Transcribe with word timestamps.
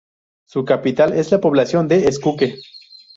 Su 0.47 0.65
capital 0.65 1.13
es 1.13 1.29
la 1.31 1.39
población 1.39 1.87
de 1.87 2.07
Escuque. 2.07 2.55